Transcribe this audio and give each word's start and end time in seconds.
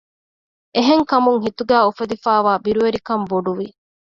އެހެންކަމުން 0.75 1.39
ހިތުގައި 1.45 1.85
އުފެދިފައިވާ 1.87 2.51
ބިރުވެރިކަން 2.65 3.25
ބޮޑުވި 3.31 3.67